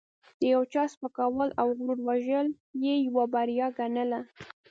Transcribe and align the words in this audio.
د 0.39 0.41
یو 0.53 0.61
چا 0.73 0.83
سپکول 0.93 1.49
او 1.61 1.67
غرور 1.77 1.99
وژل 2.07 2.47
یې 2.83 2.93
یوه 3.07 3.23
بریا 3.33 3.67
ګڼله. 3.77 4.19